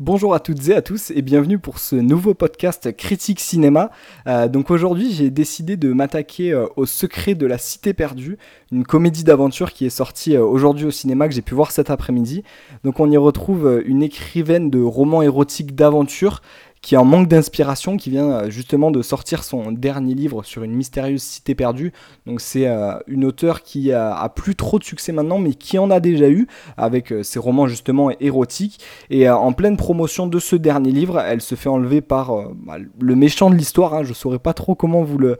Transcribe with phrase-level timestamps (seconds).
[0.00, 3.92] Bonjour à toutes et à tous et bienvenue pour ce nouveau podcast Critique Cinéma.
[4.26, 8.36] Euh, donc aujourd'hui j'ai décidé de m'attaquer euh, au secret de la cité perdue,
[8.72, 11.90] une comédie d'aventure qui est sortie euh, aujourd'hui au cinéma que j'ai pu voir cet
[11.90, 12.42] après-midi.
[12.82, 16.42] Donc on y retrouve une écrivaine de romans érotiques d'aventure
[16.84, 20.62] qui est en manque d'inspiration, qui vient euh, justement de sortir son dernier livre sur
[20.64, 21.94] une mystérieuse cité perdue.
[22.26, 25.90] Donc c'est euh, une auteure qui a, plus trop de succès maintenant, mais qui en
[25.90, 28.80] a déjà eu avec euh, ses romans justement érotiques.
[29.08, 33.14] Et en pleine promotion de ce dernier livre, elle se fait enlever par bah, le
[33.16, 33.94] méchant de l'histoire.
[33.94, 34.04] Hein.
[34.04, 35.38] je saurais pas trop comment vous le,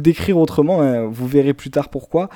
[0.00, 1.04] décrire autrement, hein.
[1.04, 2.30] vous verrez plus tard pourquoi,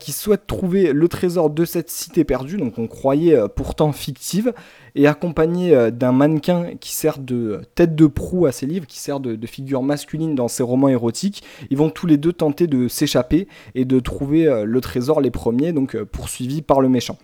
[0.00, 4.52] qui souhaite trouver le trésor de cette cité perdue, donc on croyait pourtant fictive
[4.94, 8.98] et accompagné euh, d'un mannequin qui sert de tête de proue à ses livres, qui
[8.98, 11.42] sert de, figure masculine dans ses romans érotiques.
[11.70, 15.30] Ils vont tous les deux tenter de s'échapper et de trouver euh, le trésor les
[15.30, 17.18] premiers, donc euh, poursuivis par le méchant.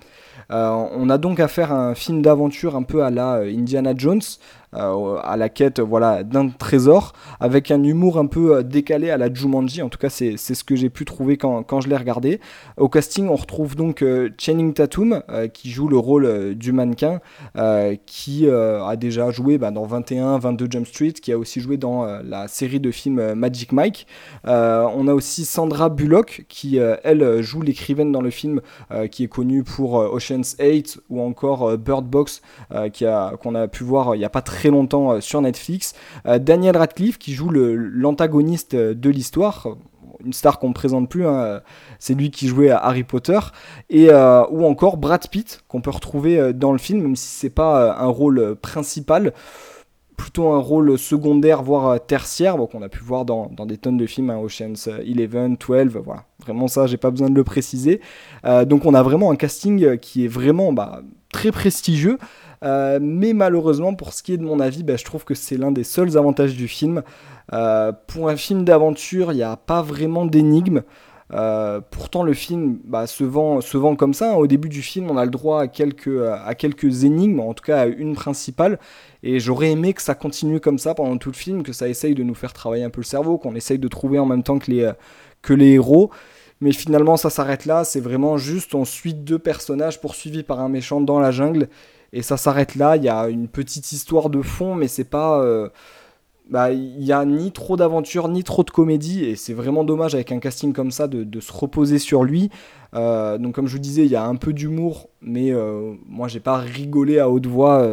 [0.51, 4.59] on a donc affaire à un film d'aventure un peu à la Indiana Jones, euh,
[4.73, 9.33] à la quête voilà, d'un trésor, avec un humour un peu euh, décalé à la
[9.33, 9.83] Jumanji.
[9.83, 12.41] En tout cas, c'est ce que j'ai pu trouver quand, quand je l'ai regardé.
[12.77, 15.22] Au casting, on retrouve donc euh, Channing Tatum,
[15.53, 17.20] qui joue le rôle du mannequin,
[18.06, 22.05] qui a déjà joué bah, dans 21, 22 Jump Street, qui a aussi joué dans
[22.23, 24.06] la série de films Magic Mike.
[24.45, 28.61] on a aussi Sandra Bullock, qui, elle, joue l'écrivaine dans le film,
[29.11, 34.14] qui est connue pour Ocean's 8 ou encore Bird Box, qu'on a, a pu voir
[34.14, 35.94] il n'y a pas très très longtemps euh, sur Netflix.
[36.27, 39.77] Euh, Daniel Radcliffe qui joue l'antagoniste de l'histoire
[40.22, 41.62] une star qu'on ne présente plus, hein,
[41.98, 43.39] c'est lui qui jouait à Harry Potter,
[43.89, 47.48] et, euh, ou encore Brad Pitt, qu'on peut retrouver dans le film, même si c'est
[47.48, 49.33] pas un rôle principal,
[50.19, 54.28] plutôt un rôle secondaire, voire tertiaire, qu'on a pu voir dans, des tonnes de films,
[54.28, 58.02] hein, Ocean's 11, 12, voilà, vraiment ça, j'ai pas besoin de le préciser.
[58.67, 61.00] donc on a vraiment un casting qui est vraiment bah,
[61.33, 62.19] très prestigieux,
[62.62, 65.56] euh, mais malheureusement, pour ce qui est de mon avis, bah, je trouve que c'est
[65.56, 67.03] l'un des seuls avantages du film.
[67.53, 70.83] Euh, pour un film d'aventure, il n'y a pas vraiment d'énigme.
[71.33, 74.36] Euh, pourtant, le film bah, se, vend, se vend comme ça.
[74.36, 77.86] Au début du film, on a le droit à quelques, énigmes, en tout cas à
[77.86, 78.79] une principale.
[79.23, 82.14] Et j'aurais aimé que ça continue comme ça pendant tout le film, que ça essaye
[82.14, 84.58] de nous faire travailler un peu le cerveau, qu'on essaye de trouver en même temps
[84.58, 84.91] que les,
[85.41, 86.11] que les héros.
[86.61, 87.85] Mais finalement, ça s'arrête là.
[87.85, 91.69] C'est vraiment juste on suit deux personnages poursuivis par un méchant dans la jungle
[92.13, 92.97] et ça s'arrête là.
[92.97, 95.41] Il y a une petite histoire de fond, mais c'est pas.
[95.41, 95.69] Euh,
[96.51, 100.17] bah, il n'y a ni trop d'aventure, ni trop de comédie, et c'est vraiment dommage
[100.17, 102.51] avec un casting comme ça de, se reposer sur lui.
[102.95, 106.27] Euh, donc, comme je vous disais, il y a un peu d'humour, mais euh, moi,
[106.27, 107.89] j'ai pas rigolé à haute voix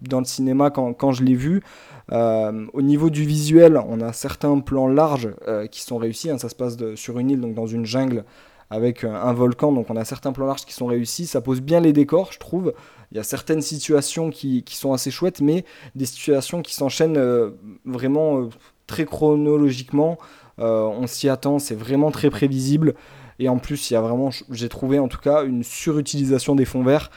[0.00, 1.62] dans le cinéma quand, quand je l'ai vu.
[2.12, 5.34] Au niveau du visuel, on a certains plans larges
[5.70, 6.30] qui sont réussis.
[6.30, 6.38] Hein.
[6.38, 8.24] ça se passe sur une île, donc dans une jungle
[8.70, 11.26] avec un volcan, donc on a certains plans larges qui sont réussis.
[11.26, 12.74] Ça pose bien les décors, je trouve.
[13.12, 15.64] Il y a certaines situations qui, sont assez chouettes, mais
[15.94, 17.50] des situations qui s'enchaînent euh,
[17.84, 18.48] vraiment euh,
[18.86, 20.18] très chronologiquement.
[20.58, 22.94] Euh, on s'y attend, c'est vraiment très prévisible.
[23.38, 26.64] Et en plus, il y a vraiment, j'ai trouvé en tout cas, une surutilisation des
[26.64, 27.10] fonds verts.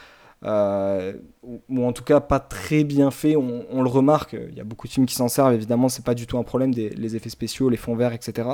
[0.43, 4.87] Ou en tout cas pas très bien fait, on, le remarque, il y a beaucoup
[4.87, 7.29] de films qui s'en servent, évidemment c'est pas du tout un problème, des, les effets
[7.29, 8.47] spéciaux, les fonds verts, etc.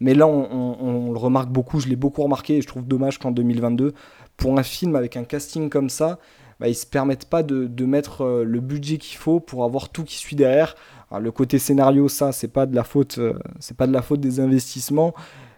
[0.00, 3.30] Mais là on, le remarque beaucoup, je l'ai beaucoup remarqué et je trouve dommage qu'en
[3.30, 3.94] 2022,
[4.36, 6.18] pour un film avec un casting comme ça,
[6.62, 10.04] bah, ils se permettent pas de, mettre euh, le budget qu'il faut pour avoir tout
[10.04, 10.76] qui suit derrière.
[11.18, 14.20] le côté scénario, ça, c'est pas de la faute, euh, c'est pas de la faute
[14.20, 15.12] des investissements,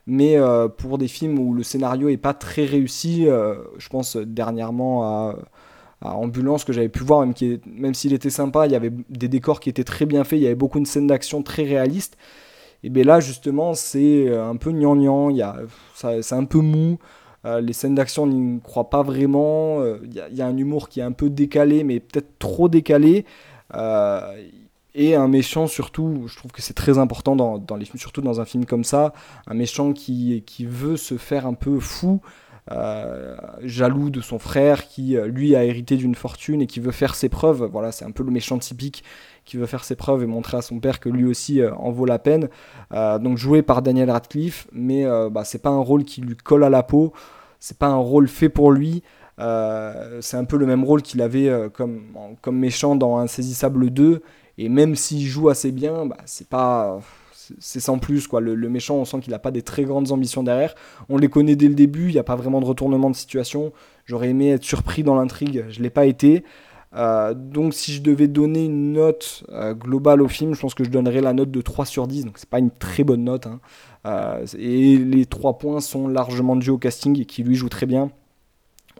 [0.07, 5.05] mais euh, pour des films où le scénario est pas très réussi, je pense dernièrement
[5.05, 5.37] à,
[6.04, 7.26] Ambulance que j'avais pu voir,
[7.66, 10.42] même, s'il était sympa, il y avait des décors qui étaient très bien faits, il
[10.42, 12.16] y avait beaucoup de scènes d'action très réalistes.
[12.82, 15.34] Et bien là, justement, c'est un peu gnangnan,
[15.94, 16.98] c'est un peu mou.
[17.47, 19.82] Euh, les scènes d'action n'y croient pas vraiment.
[19.82, 23.26] Il euh, y, a un humour qui est un peu décalé, mais peut-être trop décalé.
[23.75, 24.21] Euh,
[24.94, 27.60] et un méchant surtout, je trouve que c'est très important dans,
[27.97, 29.12] surtout dans un film comme ça,
[29.48, 32.21] un méchant qui veut se faire un peu fou,
[33.63, 37.29] jaloux de son frère, qui lui a hérité d'une fortune et qui veut faire ses
[37.29, 37.69] preuves.
[37.71, 39.05] Voilà, c'est un peu le méchant typique
[39.45, 42.07] qui veut faire ses preuves et montrer à son père que lui aussi en vaut
[42.07, 42.49] la peine.
[42.91, 46.71] donc joué par Daniel Radcliffe, mais bah, c'est pas un rôle qui lui colle à
[46.71, 47.13] la peau
[47.65, 49.03] c'est pas un rôle fait pour lui.
[49.39, 52.03] Euh, c'est un peu le même rôle qu'il avait euh, comme,
[52.43, 54.22] comme méchant dans Insaisissable 2.
[54.59, 57.01] Et même s'il joue assez bien, bah, c'est pas.
[57.59, 58.41] C'est sans plus, quoi.
[58.41, 60.75] Le, méchant, on sent qu'il n'a pas des très grandes ambitions derrière.
[61.09, 63.73] On les connaît dès le début, il n'y a pas vraiment de retournement de situation.
[64.07, 66.45] J'aurais aimé être surpris dans l'intrigue, je l'ai pas été.
[66.97, 70.91] Euh, donc si je devais donner une note globale au film, je pense que je
[70.91, 72.27] donnerais la note de 3 sur 10.
[72.27, 73.47] Donc c'est pas une très bonne note.
[73.47, 73.61] Hein.
[74.07, 78.11] Euh, et les trois points sont largement dus au casting qui lui joue très bien.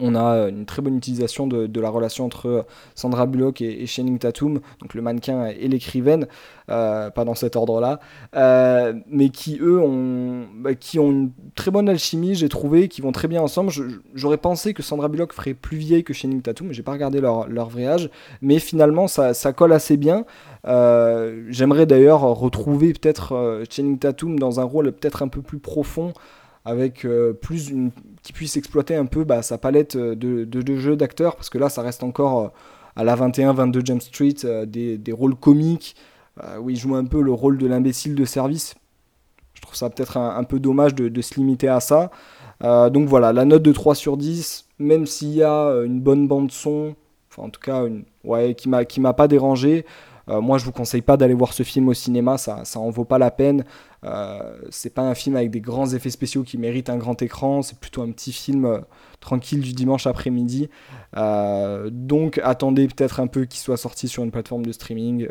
[0.01, 4.19] On a une très bonne utilisation de, la relation entre Sandra Bullock et, et, Channing
[4.19, 6.27] Tatum, donc le mannequin et l'écrivaine,
[6.71, 8.01] euh, pas dans cet ordre-là,
[8.35, 13.03] euh, mais qui eux ont, bah, qui ont une très bonne alchimie, j'ai trouvé, qui
[13.03, 13.71] vont très bien ensemble.
[14.15, 17.21] J'aurais pensé que Sandra Bullock ferait plus vieille que Channing Tatum, mais j'ai pas regardé
[17.21, 18.11] leur, leur, vrai âge,
[18.41, 20.25] mais finalement ça, ça colle assez bien.
[20.67, 26.15] Euh, j'aimerais d'ailleurs retrouver peut-être Channing Tatum dans un rôle peut-être un peu plus profond
[26.65, 27.91] avec euh, plus une,
[28.23, 31.69] qui puisse exploiter un peu bah, sa palette euh, de, jeux d'acteurs, parce que là,
[31.69, 32.49] ça reste encore euh,
[32.97, 35.97] à la 21-22 James Street, des, rôles comiques,
[36.61, 38.75] où il joue un peu le rôle de l'imbécile de service.
[39.55, 42.13] Je trouve ça peut-être un, peu dommage de, se limiter à ça.
[42.61, 46.53] donc voilà, la note de 3 sur 10, même s'il y a une bonne bande
[46.53, 46.95] son,
[47.31, 47.83] enfin en tout cas,
[48.87, 49.85] qui m'a pas dérangé,
[50.29, 53.05] moi, je vous conseille pas d'aller voir ce film au cinéma, ça, ça en vaut
[53.05, 53.65] pas la peine.
[54.05, 57.63] Euh, c'est pas un film avec des grands effets spéciaux qui mérite un grand écran,
[57.63, 58.81] c'est plutôt un petit film euh,
[59.21, 60.69] tranquille du dimanche après-midi.
[61.17, 65.29] Euh, donc attendez peut-être un peu qu'il soit sorti sur une plateforme de streaming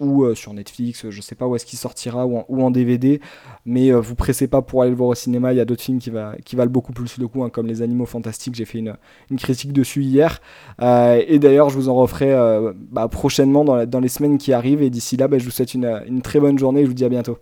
[0.00, 3.20] ou sur Netflix, je sais pas où est-ce qu'il sortira ou en, DVD,
[3.64, 5.98] mais vous pressez pas pour aller le voir au cinéma, il y a d'autres films
[5.98, 8.78] qui, va, qui valent beaucoup plus le coup, hein, comme Les Animaux Fantastiques, j'ai fait
[8.78, 8.96] une,
[9.36, 10.40] critique dessus hier.
[10.80, 12.34] et d'ailleurs, je vous en referai
[12.90, 15.74] bah, prochainement dans, dans, les semaines qui arrivent, et d'ici là, bah, je vous souhaite
[15.74, 17.38] une, une très bonne journée et je vous dis à bientôt.